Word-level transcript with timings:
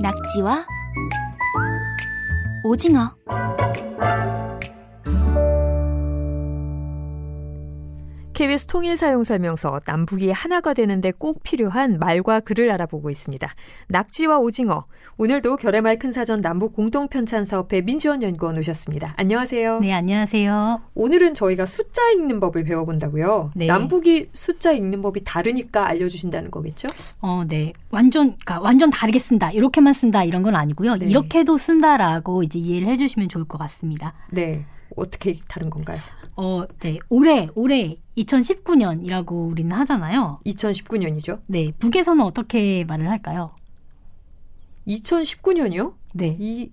낙지와 0.00 0.64
오징어 2.62 3.10
KBS 8.38 8.66
통일사용설명서 8.66 9.80
남북이 9.84 10.30
하나가 10.30 10.72
되는데 10.72 11.10
꼭 11.10 11.42
필요한 11.42 11.98
말과 11.98 12.38
글을 12.38 12.70
알아보고 12.70 13.10
있습니다. 13.10 13.52
낙지와 13.88 14.38
오징어. 14.38 14.84
오늘도 15.16 15.56
결의말 15.56 15.98
큰 15.98 16.12
사전 16.12 16.40
남북 16.40 16.72
공동 16.72 17.08
편찬 17.08 17.44
사업회 17.44 17.80
민지원 17.80 18.22
연구원 18.22 18.56
오셨습니다. 18.56 19.14
안녕하세요. 19.16 19.80
네, 19.80 19.92
안녕하세요. 19.92 20.82
오늘은 20.94 21.34
저희가 21.34 21.66
숫자 21.66 22.10
읽는 22.12 22.38
법을 22.38 22.62
배워본다고요. 22.62 23.50
네. 23.56 23.66
남북이 23.66 24.28
숫자 24.32 24.70
읽는 24.70 25.02
법이 25.02 25.24
다르니까 25.24 25.88
알려주신다는 25.88 26.52
거겠죠? 26.52 26.90
어, 27.20 27.42
네. 27.44 27.72
완전, 27.90 28.36
그러니까 28.36 28.60
완전 28.60 28.90
다르게 28.90 29.18
쓴다. 29.18 29.50
이렇게만 29.50 29.94
쓴다. 29.94 30.22
이런 30.22 30.44
건 30.44 30.54
아니고요. 30.54 30.94
네. 30.94 31.06
이렇게도 31.06 31.58
쓴다라고 31.58 32.44
이제 32.44 32.60
이해를 32.60 32.86
해주시면 32.86 33.30
좋을 33.30 33.46
것 33.46 33.58
같습니다. 33.58 34.14
네. 34.30 34.64
어떻게 34.98 35.38
다른 35.48 35.70
건가요? 35.70 35.98
어, 36.36 36.64
네. 36.80 36.98
올해, 37.08 37.48
올해 37.54 37.96
2019년이라고 38.16 39.50
우리는 39.50 39.74
하잖아요. 39.76 40.40
2019년이죠. 40.46 41.40
네. 41.46 41.72
북에서는 41.78 42.24
어떻게 42.24 42.84
말을 42.84 43.08
할까요? 43.08 43.54
2019년이요? 44.86 45.94
네. 46.14 46.36
이 46.38 46.70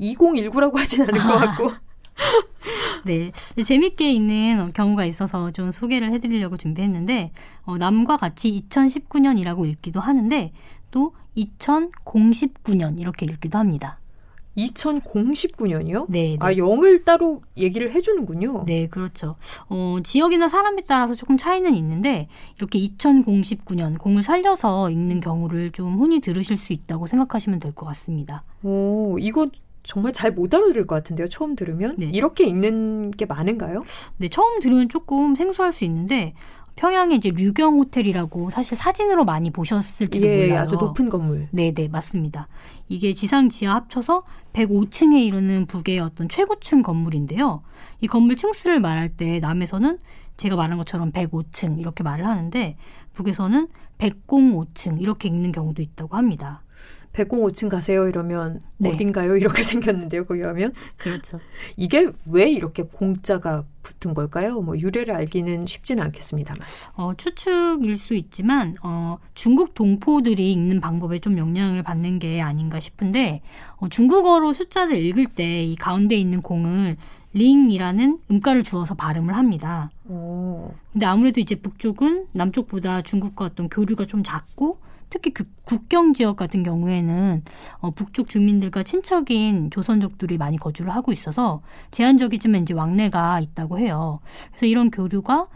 2019라고 0.00 0.76
하진 0.76 1.02
않을 1.02 1.12
것 1.12 1.38
같고. 1.38 1.72
네. 3.04 3.32
재밌게 3.62 4.12
읽는 4.12 4.72
경우가 4.72 5.04
있어서 5.04 5.50
좀 5.52 5.72
소개를 5.72 6.12
해드리려고 6.12 6.56
준비했는데, 6.56 7.32
어, 7.62 7.78
남과 7.78 8.16
같이 8.16 8.64
2019년이라고 8.68 9.68
읽기도 9.68 10.00
하는데, 10.00 10.52
또 10.90 11.14
2009년 11.36 12.98
이렇게 12.98 13.26
읽기도 13.26 13.58
합니다. 13.58 13.98
2019년이요? 14.58 16.06
네. 16.08 16.18
네. 16.30 16.36
아, 16.40 16.56
영을 16.56 17.04
따로 17.04 17.42
얘기를 17.56 17.90
해주는군요. 17.92 18.64
네, 18.66 18.88
그렇죠. 18.88 19.36
어, 19.68 19.98
지역이나 20.04 20.48
사람에 20.48 20.82
따라서 20.86 21.14
조금 21.14 21.38
차이는 21.38 21.74
있는데 21.76 22.28
이렇게 22.58 22.78
2019년 22.80 23.98
공을 23.98 24.22
살려서 24.22 24.90
읽는 24.90 25.20
경우를 25.20 25.70
좀 25.72 25.98
흔히 25.98 26.20
들으실 26.20 26.56
수 26.56 26.72
있다고 26.72 27.06
생각하시면 27.06 27.60
될 27.60 27.72
것 27.72 27.86
같습니다. 27.86 28.42
오, 28.62 29.18
이거 29.20 29.46
정말 29.84 30.12
잘 30.12 30.32
못 30.32 30.52
알아들을 30.52 30.86
것 30.86 30.96
같은데요. 30.96 31.28
처음 31.28 31.54
들으면 31.54 31.94
네. 31.96 32.06
이렇게 32.12 32.44
읽는 32.44 33.10
게 33.12 33.24
많은가요? 33.26 33.84
네, 34.18 34.28
처음 34.28 34.60
들으면 34.60 34.88
조금 34.88 35.34
생소할 35.34 35.72
수 35.72 35.84
있는데 35.84 36.34
평양에 36.78 37.16
이제 37.16 37.30
류경 37.30 37.80
호텔이라고 37.80 38.50
사실 38.50 38.76
사진으로 38.76 39.24
많이 39.24 39.50
보셨을지도 39.50 40.24
예, 40.24 40.46
몰라요. 40.46 40.60
아주 40.60 40.76
높은 40.76 41.08
건물. 41.08 41.48
네, 41.50 41.72
네, 41.74 41.88
맞습니다. 41.88 42.46
이게 42.88 43.14
지상 43.14 43.48
지하 43.48 43.74
합쳐서 43.74 44.22
105층에 44.52 45.20
이르는 45.26 45.66
북의 45.66 45.98
어떤 45.98 46.28
최고층 46.28 46.82
건물인데요. 46.82 47.62
이 48.00 48.06
건물 48.06 48.36
층수를 48.36 48.78
말할 48.78 49.08
때 49.08 49.40
남에서는 49.40 49.98
제가 50.36 50.54
말한 50.54 50.78
것처럼 50.78 51.10
105층 51.10 51.80
이렇게 51.80 52.04
말을 52.04 52.24
하는데 52.24 52.76
북에서는 53.14 53.66
105층 53.98 55.02
이렇게 55.02 55.26
읽는 55.26 55.50
경우도 55.50 55.82
있다고 55.82 56.16
합니다. 56.16 56.62
105층 57.24 57.68
가세요 57.68 58.08
이러면 58.08 58.60
네. 58.78 58.90
어딘가요? 58.90 59.36
이렇게 59.36 59.62
생겼는데요. 59.64 60.24
거기 60.26 60.40
가면 60.40 60.72
그렇죠. 60.96 61.40
이게 61.76 62.10
왜 62.26 62.50
이렇게 62.50 62.82
공자가 62.82 63.64
붙은 63.82 64.14
걸까요? 64.14 64.60
뭐 64.60 64.76
유래를 64.78 65.14
알기는 65.14 65.66
쉽지는 65.66 66.02
않겠습니다만. 66.04 66.60
어, 66.94 67.12
추측일 67.16 67.96
수 67.96 68.14
있지만 68.14 68.76
어, 68.82 69.18
중국 69.34 69.74
동포들이 69.74 70.52
읽는 70.52 70.80
방법에 70.80 71.18
좀 71.20 71.38
영향을 71.38 71.82
받는 71.82 72.18
게 72.18 72.40
아닌가 72.40 72.80
싶은데 72.80 73.40
어, 73.76 73.88
중국어로 73.88 74.52
숫자를 74.52 74.96
읽을 74.96 75.26
때 75.26 75.48
이 75.64 75.76
가운데 75.76 76.14
있는 76.16 76.40
공을 76.42 76.96
링이라는 77.32 78.18
음가를 78.30 78.62
주어서 78.62 78.94
발음을 78.94 79.36
합니다. 79.36 79.90
오. 80.08 80.72
근데 80.92 81.06
아무래도 81.06 81.40
이제 81.40 81.54
북쪽은 81.56 82.28
남쪽보다 82.32 83.02
중국과 83.02 83.44
어떤 83.44 83.68
교류가 83.68 84.06
좀 84.06 84.22
작고 84.22 84.78
특히 85.10 85.32
그 85.32 85.44
국경 85.64 86.12
지역 86.12 86.36
같은 86.36 86.62
경우에는 86.62 87.42
어, 87.80 87.90
북쪽 87.90 88.28
주민들과 88.28 88.82
친척인 88.82 89.70
조선족들이 89.70 90.38
많이 90.38 90.58
거주를 90.58 90.94
하고 90.94 91.12
있어서 91.12 91.62
제한적이지만 91.90 92.62
이제 92.62 92.74
왕래가 92.74 93.40
있다고 93.40 93.78
해요. 93.78 94.20
그래서 94.50 94.66
이런 94.66 94.90
교류가 94.90 95.48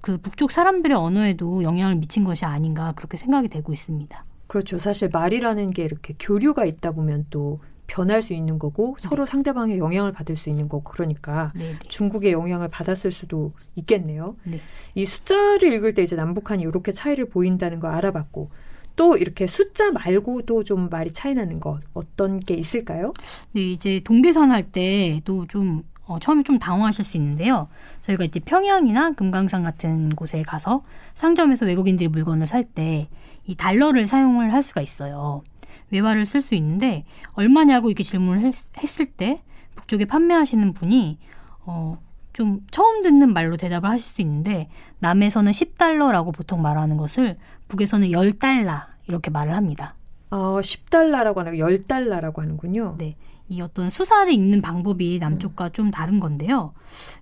그 0.00 0.18
북쪽 0.18 0.50
사람들의 0.50 0.96
언어에도 0.96 1.62
영향을 1.62 1.94
미친 1.96 2.24
것이 2.24 2.44
아닌가 2.44 2.92
그렇게 2.96 3.16
생각이 3.16 3.48
되고 3.48 3.72
있습니다. 3.72 4.22
그렇죠. 4.48 4.78
사실 4.78 5.08
말이라는 5.10 5.70
게 5.70 5.84
이렇게 5.84 6.14
교류가 6.18 6.64
있다 6.64 6.90
보면 6.90 7.26
또 7.30 7.60
변할 7.86 8.22
수 8.22 8.32
있는 8.32 8.58
거고 8.58 8.96
서로 8.98 9.26
상대방의 9.26 9.78
영향을 9.78 10.12
받을 10.12 10.34
수 10.34 10.48
있는 10.48 10.68
거고 10.68 10.92
그러니까 10.92 11.50
네, 11.54 11.74
중국의 11.88 12.32
영향을 12.32 12.68
받았을 12.68 13.10
수도 13.12 13.52
있겠네요. 13.76 14.36
네. 14.44 14.60
이 14.94 15.04
숫자를 15.04 15.72
읽을 15.72 15.94
때 15.94 16.02
이제 16.02 16.16
남북한이 16.16 16.62
이렇게 16.62 16.90
차이를 16.90 17.28
보인다는 17.28 17.80
거 17.80 17.88
알아봤고 17.88 18.50
또 18.96 19.16
이렇게 19.16 19.46
숫자 19.46 19.90
말고도 19.90 20.64
좀 20.64 20.88
말이 20.90 21.12
차이 21.12 21.34
나는 21.34 21.60
것 21.60 21.80
어떤 21.94 22.40
게 22.40 22.54
있을까요? 22.54 23.12
네, 23.52 23.72
이제 23.72 24.00
동계산 24.04 24.50
할 24.50 24.70
때도 24.70 25.46
좀 25.48 25.82
어, 26.04 26.18
처음에 26.18 26.42
좀 26.42 26.58
당황하실 26.58 27.04
수 27.04 27.16
있는데요. 27.16 27.68
저희가 28.06 28.24
이제 28.24 28.40
평양이나 28.40 29.12
금강산 29.12 29.62
같은 29.62 30.10
곳에 30.10 30.42
가서 30.42 30.82
상점에서 31.14 31.64
외국인들이 31.66 32.08
물건을 32.08 32.46
살 32.46 32.64
때 32.64 33.08
이 33.44 33.56
달러를 33.56 34.06
사용을 34.06 34.52
할 34.52 34.62
수가 34.62 34.82
있어요. 34.82 35.42
외화를 35.90 36.26
쓸 36.26 36.42
수 36.42 36.54
있는데 36.54 37.04
얼마냐고 37.32 37.88
이렇게 37.88 38.04
질문을 38.04 38.42
했, 38.42 38.54
했을 38.78 39.06
때 39.06 39.42
북쪽에 39.74 40.04
판매하시는 40.04 40.72
분이 40.74 41.18
어, 41.64 41.98
좀 42.32 42.60
처음 42.70 43.02
듣는 43.02 43.32
말로 43.32 43.56
대답을 43.56 43.88
하실 43.90 44.06
수 44.14 44.22
있는데 44.22 44.68
남에서는 45.00 45.50
10달러라고 45.50 46.32
보통 46.32 46.62
말하는 46.62 46.96
것을 46.96 47.36
북에서는 47.72 48.08
10달러 48.08 48.82
이렇게 49.08 49.30
말을 49.30 49.56
합니다. 49.56 49.94
어, 50.30 50.60
10달러라고 50.60 51.36
하는 51.36 51.58
거 51.58 51.66
10달러라고 51.66 52.38
하는군요. 52.38 52.96
네. 52.98 53.16
이 53.48 53.60
어떤 53.60 53.90
수사를 53.90 54.32
읽는 54.32 54.62
방법이 54.62 55.18
남쪽과 55.18 55.70
좀 55.70 55.90
다른 55.90 56.20
건데요. 56.20 56.74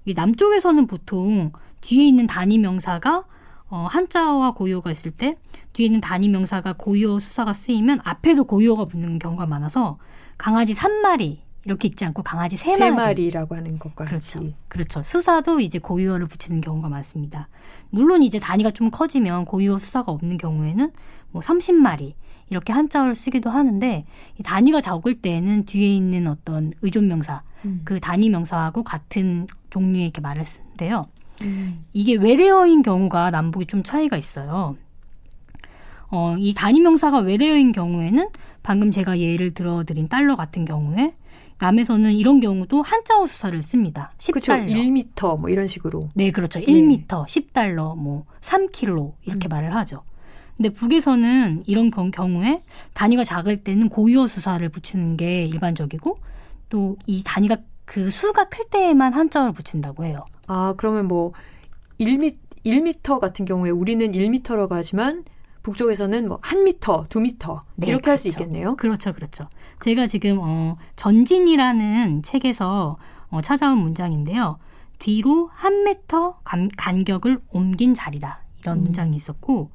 이 0.05 0.15
남쪽에서는 0.15 0.87
보통 0.87 1.53
뒤에 1.81 2.07
있는 2.07 2.27
단위 2.27 2.59
명사가 2.59 3.25
어, 3.69 3.87
한자어와 3.89 4.55
고유어가 4.55 4.91
있을 4.91 5.13
때 5.13 5.37
뒤에 5.73 5.87
있는 5.87 6.01
단위 6.01 6.29
명사가 6.29 6.75
고유어 6.75 7.21
수사가 7.21 7.53
쓰이면 7.55 8.01
앞에도 8.05 8.45
고유어가 8.45 8.87
붙는 8.87 9.21
경우가 9.21 9.47
많아서 9.47 9.99
강아지 10.37 10.75
3마리 10.75 11.39
이렇게 11.65 11.89
읽지 11.89 12.05
않고 12.07 12.23
강아지 12.23 12.57
3마리. 12.57 12.79
세 12.79 12.91
마리 12.91 13.31
라고 13.31 13.55
하는 13.55 13.79
것과 13.79 14.07
그렇죠. 14.07 14.41
같이. 14.41 14.55
그렇죠. 14.69 15.03
수사도 15.03 15.61
이제 15.61 15.79
고유어를 15.79 16.27
붙이는 16.27 16.61
경우가 16.61 16.89
많습니다. 16.89 17.49
물론 17.91 18.23
이제 18.23 18.39
단위가 18.39 18.71
좀 18.71 18.91
커지면 18.91 19.45
고유어 19.45 19.79
수사가 19.79 20.11
없는 20.13 20.39
경우에는 20.39 20.91
뭐 21.33 21.43
30마리 21.43 22.15
이렇게 22.49 22.73
한자어를 22.73 23.15
쓰기도 23.15 23.51
하는데 23.51 24.05
이 24.39 24.43
단위가 24.43 24.81
적을 24.81 25.15
때에는 25.15 25.67
뒤에 25.67 25.95
있는 25.95 26.27
어떤 26.27 26.73
의존 26.83 27.09
명사 27.09 27.43
음. 27.65 27.83
그 27.85 28.01
단위 28.01 28.29
명사하고 28.29 28.83
같은 28.83 29.47
종류의 29.71 30.05
이렇게 30.05 30.21
말을 30.21 30.45
쓰는데요. 30.45 31.07
음. 31.43 31.85
이게 31.93 32.17
외래어인 32.17 32.83
경우가 32.83 33.31
남북이 33.31 33.67
좀 33.67 33.83
차이가 33.83 34.17
있어요. 34.17 34.77
어, 36.09 36.37
이 36.39 36.55
단위 36.55 36.81
명사가 36.81 37.19
외래어인 37.19 37.73
경우에는 37.73 38.29
방금 38.63 38.91
제가 38.91 39.19
예를 39.21 39.55
들어드린 39.55 40.09
달러 40.09 40.37
같은 40.37 40.65
경우에 40.65 41.15
남에서는 41.61 42.13
이런 42.15 42.41
경우도 42.41 42.83
한자어 42.83 43.27
수사를 43.27 43.63
씁니다. 43.63 44.13
10달러. 44.19 44.33
그렇죠. 44.33 44.53
1미터 44.55 45.39
뭐 45.41 45.51
이런 45.51 45.67
식으로. 45.67 46.09
네, 46.15 46.31
그렇죠. 46.31 46.59
네. 46.59 46.67
1m, 46.67 47.07
10달러, 47.27 47.97
뭐 47.97 48.25
3kg 48.41 49.13
이렇게 49.25 49.47
음. 49.47 49.51
말을 49.51 49.75
하죠. 49.77 50.03
근데 50.57 50.71
북에서는 50.71 51.65
이런 51.67 51.91
경- 51.91 52.11
경우에 52.11 52.63
단위가 52.93 53.25
작을 53.25 53.63
때는 53.65 53.89
고유어 53.89 54.27
수사를 54.29 54.67
붙이는 54.69 55.17
게 55.17 55.45
일반적이고 55.47 56.17
또 56.69 56.97
이 57.07 57.23
단위가 57.25 57.57
그 57.85 58.09
수가 58.11 58.49
클 58.49 58.65
때에만 58.71 59.13
한자어를 59.15 59.53
붙인다고 59.53 60.05
해요. 60.05 60.25
아, 60.47 60.75
그러면 60.77 61.09
뭐 61.09 61.33
1미 61.99 62.37
1미터 62.65 63.19
같은 63.19 63.45
경우에 63.47 63.71
우리는 63.71 64.13
1미터라고 64.13 64.71
하지만 64.73 65.25
북쪽에서는 65.63 66.29
뭐 66.29 66.41
1미터, 66.41 67.09
2미터 67.09 67.63
네, 67.77 67.89
이렇게 67.89 68.11
할수 68.11 68.25
그렇죠. 68.25 68.45
있겠네요. 68.45 68.77
그렇죠, 68.77 69.13
그렇죠. 69.13 69.49
제가 69.85 70.07
지금 70.07 70.39
어, 70.41 70.77
전진이라는 70.97 72.23
책에서 72.23 72.97
어, 73.29 73.41
찾아온 73.41 73.79
문장인데요. 73.79 74.59
뒤로 74.99 75.51
한 75.53 75.85
미터 75.85 76.39
간, 76.45 76.69
간격을 76.77 77.41
옮긴 77.51 77.95
자리다 77.95 78.43
이런 78.61 78.79
음. 78.79 78.83
문장이 78.85 79.17
있었고 79.17 79.71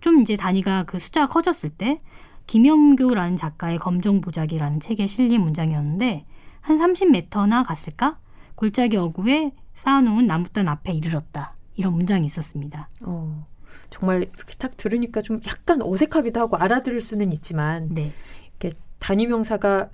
좀 0.00 0.20
이제 0.20 0.36
단위가 0.36 0.84
그 0.84 0.98
숫자가 0.98 1.32
커졌을 1.32 1.70
때 1.70 1.98
김영교라는 2.46 3.36
작가의 3.36 3.78
검정보자기라는 3.78 4.80
책에 4.80 5.06
실린 5.06 5.42
문장이었는데 5.42 6.24
한 6.60 6.78
30m나 6.78 7.64
갔을까? 7.64 8.18
골짜기 8.54 8.96
어구에 8.96 9.52
쌓아놓은 9.74 10.26
나무단 10.26 10.68
앞에 10.68 10.92
이르렀다. 10.92 11.54
이런 11.76 11.94
문장이 11.94 12.26
있었습니다. 12.26 12.88
어, 13.04 13.46
정말 13.90 14.22
이렇게 14.22 14.54
딱 14.58 14.76
들으니까 14.76 15.22
좀 15.22 15.40
약간 15.46 15.82
어색하기도 15.82 16.38
하고 16.40 16.56
알아들을 16.56 17.00
수는 17.00 17.32
있지만 17.32 17.88
네. 17.94 18.12
이렇게 18.60 18.76
단위 18.98 19.26
명사가 19.26 19.88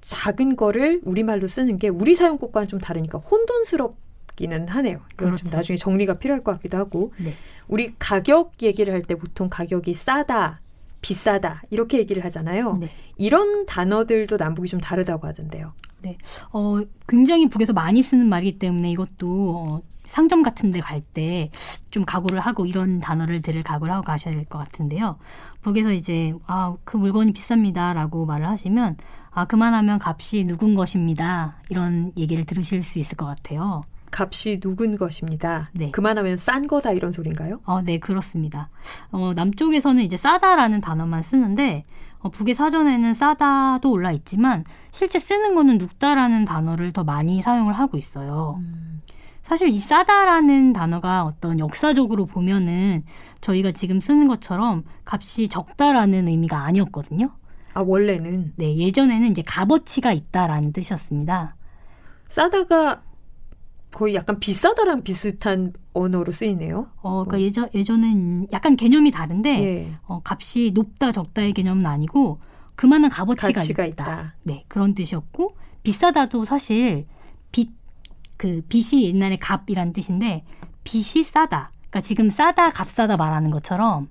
작은 0.00 0.56
거를 0.56 1.00
우리말로 1.04 1.48
쓰는 1.48 1.78
게 1.78 1.88
우리 1.88 2.14
사용법과는 2.14 2.68
좀 2.68 2.80
다르니까 2.80 3.18
혼돈스럽기는 3.18 4.68
하네요. 4.68 5.00
이건 5.14 5.28
그렇죠. 5.28 5.44
좀 5.44 5.52
나중에 5.52 5.76
정리가 5.76 6.18
필요할 6.18 6.44
것 6.44 6.52
같기도 6.52 6.76
하고. 6.78 7.12
네. 7.18 7.34
우리 7.68 7.94
가격 7.98 8.52
얘기를 8.62 8.94
할 8.94 9.02
때 9.02 9.14
보통 9.16 9.48
가격이 9.50 9.94
싸다, 9.94 10.60
비싸다 11.00 11.62
이렇게 11.70 11.98
얘기를 11.98 12.24
하잖아요. 12.24 12.76
네. 12.76 12.90
이런 13.16 13.66
단어들도 13.66 14.36
남북이 14.36 14.68
좀 14.68 14.80
다르다고 14.80 15.26
하던데요. 15.26 15.72
어, 16.52 16.78
굉장히 17.08 17.48
북에서 17.48 17.72
많이 17.72 18.02
쓰는 18.02 18.28
말이기 18.28 18.58
때문에 18.58 18.90
이것도 18.90 19.64
어, 19.66 19.80
상점 20.06 20.42
같은 20.42 20.70
데 20.70 20.80
갈 20.80 21.02
때 21.14 21.50
좀 21.90 22.04
각오를 22.04 22.40
하고 22.40 22.66
이런 22.66 23.00
단어를 23.00 23.42
들을 23.42 23.62
각오를 23.62 23.92
하고 23.92 24.04
가셔야 24.04 24.34
될 24.34 24.44
것 24.44 24.58
같은데요. 24.58 25.18
북에서 25.62 25.92
이제 25.92 26.32
아, 26.46 26.74
그 26.84 26.96
물건이 26.96 27.32
비쌉니다 27.32 27.94
라고 27.94 28.26
말을 28.26 28.46
하시면 28.46 28.96
아, 29.30 29.44
그만하면 29.46 29.98
값이 30.02 30.44
누군 30.44 30.74
것입니다. 30.74 31.54
이런 31.70 32.12
얘기를 32.16 32.44
들으실 32.44 32.82
수 32.82 32.98
있을 32.98 33.16
것 33.16 33.26
같아요. 33.26 33.82
값이 34.12 34.60
누군 34.60 34.96
것입니다. 34.96 35.68
네. 35.72 35.90
그만하면 35.90 36.36
싼 36.36 36.66
거다 36.66 36.92
이런 36.92 37.12
소린가요? 37.12 37.60
어, 37.64 37.82
네, 37.82 37.98
그렇습니다. 37.98 38.68
어, 39.10 39.32
남쪽에서는 39.34 40.02
이제 40.04 40.16
싸다라는 40.16 40.80
단어만 40.80 41.22
쓰는데 41.22 41.84
어, 42.18 42.30
북의 42.30 42.54
사전에는 42.54 43.14
싸다도 43.14 43.90
올라 43.90 44.10
있지만 44.12 44.64
실제 44.90 45.18
쓰는 45.18 45.54
거는 45.54 45.78
눕다라는 45.78 46.44
단어를 46.44 46.92
더 46.92 47.04
많이 47.04 47.42
사용을 47.42 47.74
하고 47.74 47.96
있어요. 47.96 48.56
음. 48.60 49.02
사실 49.42 49.68
이 49.68 49.78
싸다라는 49.78 50.72
단어가 50.72 51.24
어떤 51.24 51.60
역사적으로 51.60 52.26
보면은 52.26 53.04
저희가 53.40 53.70
지금 53.70 54.00
쓰는 54.00 54.26
것처럼 54.26 54.82
값이 55.04 55.48
적다라는 55.48 56.26
의미가 56.26 56.64
아니었거든요. 56.64 57.30
아 57.74 57.80
원래는 57.80 58.54
네, 58.56 58.76
예전에는 58.76 59.30
이제 59.30 59.42
값어치가 59.42 60.12
있다라는 60.12 60.72
뜻이었습니다. 60.72 61.54
싸다가 62.26 63.02
거의 63.92 64.14
약간 64.14 64.38
비싸다랑 64.40 65.02
비슷한 65.02 65.72
언어로 65.92 66.32
쓰이네요. 66.32 66.88
어, 67.02 67.24
그러니까 67.24 67.40
예전 67.40 67.68
예전엔 67.74 68.48
약간 68.52 68.76
개념이 68.76 69.10
다른데 69.10 69.64
예. 69.64 69.94
어, 70.06 70.20
값이 70.24 70.72
높다 70.74 71.12
적다의 71.12 71.52
개념은 71.52 71.86
아니고 71.86 72.40
그만한 72.74 73.10
값어치가 73.10 73.62
있다. 73.62 73.84
있다. 73.86 74.34
네, 74.42 74.64
그런 74.68 74.94
뜻이었고 74.94 75.56
비싸다도 75.82 76.44
사실 76.44 77.06
빚 77.52 77.76
그 78.36 78.62
빚이 78.68 79.04
옛날에 79.04 79.38
값이란 79.38 79.92
뜻인데 79.92 80.44
빚이 80.84 81.24
싸다. 81.24 81.70
그러니까 81.74 82.00
지금 82.02 82.30
싸다 82.30 82.70
값싸다 82.70 83.16
말하는 83.16 83.50
것처럼 83.50 84.06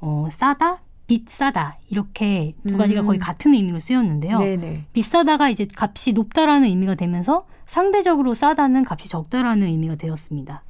어, 0.00 0.28
싸다 0.30 0.82
비싸다 1.06 1.78
이렇게 1.88 2.54
두 2.66 2.76
가지가 2.76 3.00
음. 3.00 3.06
거의 3.06 3.18
같은 3.18 3.54
의미로 3.54 3.80
쓰였는데요. 3.80 4.38
네네. 4.38 4.86
비싸다가 4.92 5.48
이제 5.48 5.66
값이 5.76 6.12
높다라는 6.12 6.68
의미가 6.68 6.94
되면서 6.94 7.46
상대적으로 7.68 8.34
싸다는 8.34 8.84
값이 8.88 9.08
적다라는 9.08 9.66
의미가 9.68 9.94
되었습니다. 9.96 10.62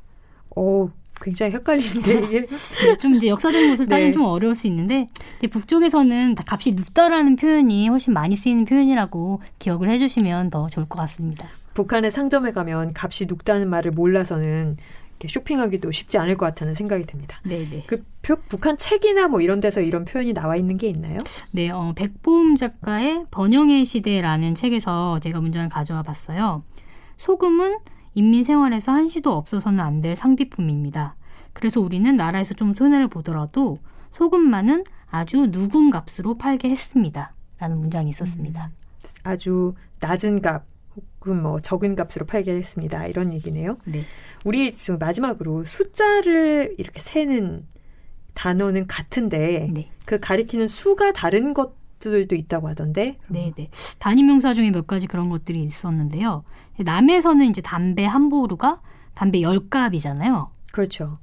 어 0.56 0.90
굉장히 1.20 1.52
헷갈리는데 1.52 2.12
이게 2.26 2.46
네, 2.46 2.98
좀 2.98 3.14
이제 3.14 3.28
역사적인 3.28 3.70
것을 3.70 3.86
따지면 3.86 4.10
네. 4.10 4.12
좀 4.12 4.24
어려울 4.24 4.54
수 4.54 4.66
있는데 4.66 5.08
북쪽에서는 5.50 6.34
다 6.34 6.44
값이 6.46 6.72
눕다라는 6.72 7.36
표현이 7.36 7.88
훨씬 7.88 8.12
많이 8.12 8.36
쓰이는 8.36 8.64
표현이라고 8.64 9.40
기억을 9.58 9.88
해주시면 9.90 10.50
더 10.50 10.68
좋을 10.68 10.86
것 10.88 10.98
같습니다. 10.98 11.48
북한의 11.74 12.10
상점에 12.10 12.50
가면 12.52 12.92
값이 12.96 13.26
눕다는 13.26 13.68
말을 13.70 13.92
몰라서는 13.92 14.76
쇼핑하기도 15.26 15.90
쉽지 15.90 16.18
않을 16.18 16.36
것 16.36 16.46
같다는 16.46 16.74
생각이 16.74 17.04
듭니다. 17.04 17.38
네네. 17.44 17.84
그 17.86 18.04
표- 18.22 18.36
북한 18.48 18.76
책이나 18.76 19.26
뭐 19.26 19.40
이런 19.40 19.60
데서 19.60 19.80
이런 19.80 20.04
표현이 20.04 20.32
나와 20.32 20.54
있는 20.56 20.76
게 20.76 20.88
있나요? 20.88 21.18
네, 21.52 21.70
어, 21.70 21.92
백보음 21.96 22.56
작가의 22.56 23.24
번영의 23.32 23.84
시대라는 23.84 24.54
책에서 24.54 25.18
제가 25.20 25.40
문장을 25.40 25.68
가져와 25.70 26.02
봤어요. 26.02 26.62
소금은 27.18 27.78
인민 28.14 28.44
생활에서 28.44 28.92
한시도 28.92 29.32
없어서는 29.32 29.80
안 29.80 30.00
될 30.00 30.16
상비품입니다. 30.16 31.14
그래서 31.52 31.80
우리는 31.80 32.16
나라에서 32.16 32.54
좀 32.54 32.72
손해를 32.72 33.08
보더라도 33.08 33.78
소금만은 34.12 34.84
아주 35.10 35.48
누군 35.50 35.90
값으로 35.90 36.38
팔게 36.38 36.70
했습니다. 36.70 37.32
라는 37.58 37.78
문장이 37.80 38.10
있었습니다. 38.10 38.70
아주 39.24 39.74
낮은 40.00 40.42
값 40.42 40.64
혹은 41.20 41.42
뭐 41.42 41.58
적은 41.58 41.96
값으로 41.96 42.26
팔게 42.26 42.52
했습니다. 42.54 43.06
이런 43.06 43.32
얘기네요. 43.32 43.78
네. 43.84 44.04
우리 44.44 44.76
좀 44.78 44.98
마지막으로 44.98 45.64
숫자를 45.64 46.74
이렇게 46.78 47.00
세는 47.00 47.66
단어는 48.34 48.86
같은데 48.86 49.68
네. 49.72 49.90
그 50.04 50.20
가리키는 50.20 50.68
수가 50.68 51.12
다른 51.12 51.54
것 51.54 51.72
들도 51.98 52.34
있다고 52.34 52.68
하던데. 52.68 53.18
네, 53.28 53.52
네. 53.56 53.70
단위 53.98 54.22
명사 54.22 54.54
중에 54.54 54.70
몇 54.70 54.86
가지 54.86 55.06
그런 55.06 55.28
것들이 55.28 55.62
있었는데요. 55.62 56.44
남에서는 56.78 57.46
이제 57.46 57.60
담배 57.60 58.04
한 58.04 58.28
보루가 58.28 58.80
담배 59.14 59.42
열 59.42 59.68
값이잖아요. 59.68 60.50
그렇죠. 60.72 61.18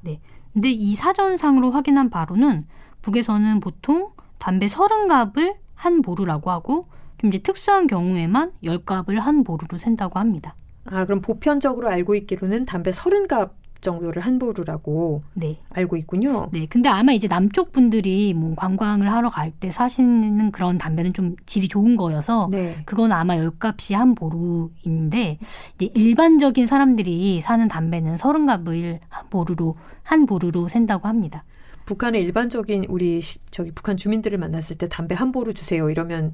근데 0.54 0.72
이 0.72 0.96
사전상으로 0.96 1.72
확인한 1.72 2.10
바로는 2.10 2.64
북에서는 3.02 3.60
보통 3.60 4.12
담배 4.38 4.68
서른 4.68 5.08
값을 5.08 5.56
한 5.76 6.02
보루라고 6.02 6.52
하고 6.52 6.84
좀 7.18 7.30
이제 7.30 7.40
특수한 7.40 7.88
경우에만 7.88 8.54
열 8.64 8.84
값을 8.84 9.20
한 9.20 9.44
보루로 9.44 9.78
센다고 9.78 10.20
합니다. 10.20 10.56
아, 10.86 11.06
그럼 11.06 11.22
보편적으로 11.22 11.90
알고 11.90 12.16
있기로는 12.16 12.66
담배 12.66 12.92
서른 12.92 13.28
값 13.28 13.54
정도를 13.86 14.22
한 14.22 14.38
보루라고 14.40 15.24
네. 15.34 15.58
알고 15.70 15.96
있군요. 15.96 16.50
네. 16.52 16.66
근데 16.68 16.90
아마 16.90 17.14
이제 17.14 17.28
남쪽 17.30 17.72
분들이 17.72 18.34
뭐 18.34 18.54
관광을 18.56 19.10
하러 19.10 19.30
갈 19.30 19.54
때 19.58 19.72
사시는 19.72 20.52
그런 20.52 20.78
담배는 20.78 21.14
좀 21.14 21.36
질이 21.46 21.70
좋은 21.70 21.96
거여서 21.96 22.50
네. 22.52 22.76
그건 22.86 23.14
아마 23.14 23.38
열값이 23.38 23.94
한 23.94 24.14
보루인데 24.16 25.38
이제 25.76 25.92
일반적인 25.94 26.68
사람들이 26.68 27.40
사는 27.42 27.68
담배는 27.68 28.18
서른 28.18 28.46
값을 28.46 29.00
한 29.08 29.30
보루로 29.30 29.78
한 30.04 30.26
보루로 30.26 30.68
센다고 30.68 31.08
합니다. 31.08 31.44
북한의 31.86 32.24
일반적인 32.24 32.86
우리 32.90 33.22
시- 33.22 33.40
저기 33.52 33.72
북한 33.72 33.96
주민들을 33.96 34.38
만났을 34.40 34.78
때 34.78 34.90
담배 34.90 35.14
한 35.16 35.32
보루 35.32 35.54
주세요. 35.54 35.90
이러면 35.90 36.34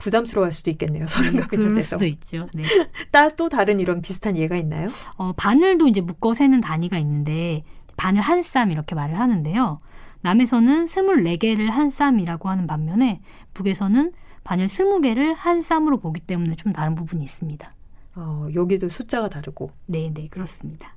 부담스러워할 0.00 0.52
수도 0.52 0.70
있겠네요. 0.70 1.06
서른 1.06 1.36
값이나 1.36 1.46
그럴 1.62 1.74
돼서. 1.74 1.96
수도 1.96 2.04
있죠. 2.06 2.48
네. 2.54 2.64
따또 3.12 3.48
다른 3.48 3.78
이런 3.80 4.00
비슷한 4.02 4.36
예가 4.36 4.56
있나요? 4.56 4.88
어, 5.16 5.32
바늘도 5.36 5.86
이제 5.88 6.00
묶어 6.00 6.34
세는 6.34 6.60
단위가 6.60 6.98
있는데 6.98 7.62
바늘 7.96 8.22
한 8.22 8.42
쌈 8.42 8.70
이렇게 8.72 8.94
말을 8.94 9.18
하는데요. 9.18 9.80
남에서는 10.22 10.86
24개를 10.86 11.68
한 11.70 11.88
쌈이라고 11.90 12.48
하는 12.48 12.66
반면에 12.66 13.20
북에서는 13.54 14.12
바늘 14.44 14.66
20개를 14.66 15.34
한 15.36 15.60
쌈으로 15.60 15.98
보기 16.00 16.20
때문에 16.20 16.56
좀 16.56 16.72
다른 16.72 16.94
부분이 16.94 17.22
있습니다. 17.24 17.70
어, 18.16 18.48
여기도 18.54 18.88
숫자가 18.88 19.28
다르고. 19.28 19.70
네, 19.86 20.10
네, 20.12 20.28
그렇습니다. 20.28 20.94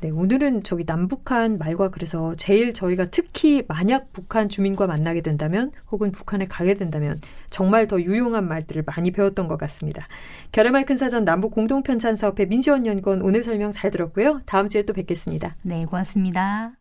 네, 0.00 0.10
오늘은 0.10 0.62
저기 0.62 0.84
남북한 0.84 1.58
말과 1.58 1.88
그래서 1.88 2.32
제일 2.36 2.72
저희가 2.72 3.06
특히 3.06 3.64
만약 3.66 4.12
북한 4.12 4.48
주민과 4.48 4.86
만나게 4.86 5.20
된다면 5.20 5.72
혹은 5.90 6.12
북한에 6.12 6.46
가게 6.46 6.74
된다면 6.74 7.18
정말 7.50 7.88
더 7.88 8.00
유용한 8.00 8.46
말들을 8.46 8.84
많이 8.86 9.10
배웠던 9.10 9.48
것 9.48 9.58
같습니다. 9.58 10.06
결의말 10.52 10.84
큰 10.84 10.96
사전 10.96 11.24
남북 11.24 11.50
공동 11.50 11.82
편찬 11.82 12.14
사업회 12.14 12.46
민지원 12.46 12.86
연구원 12.86 13.22
오늘 13.22 13.42
설명 13.42 13.72
잘 13.72 13.90
들었고요. 13.90 14.40
다음 14.46 14.68
주에 14.68 14.82
또 14.82 14.92
뵙겠습니다. 14.92 15.56
네, 15.62 15.84
고맙습니다. 15.84 16.78